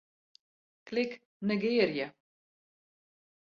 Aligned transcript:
Klik 0.83 1.21
Negearje. 1.39 2.13